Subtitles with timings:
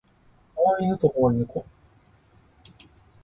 [0.55, 1.63] 可愛い犬と可愛い猫